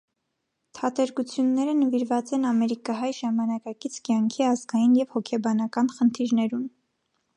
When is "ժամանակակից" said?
3.17-3.99